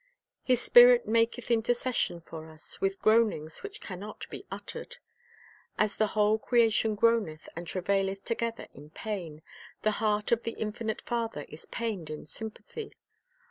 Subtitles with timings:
[0.25, 4.97] "* His Spirit "maketh intercession for us with groan ings which can not be uttered."
[5.77, 9.43] As the "whole crea tion groaneth and travaileth together in pain,"
[9.81, 12.95] 3 the heart of the infinite Father is pained in sympathy.